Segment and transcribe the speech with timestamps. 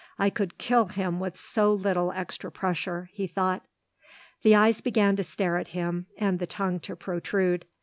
[0.17, 3.61] I could kill him with so little extra pressure," he thought.
[4.41, 7.65] The eyes began to stare at him and the tongue to protrude.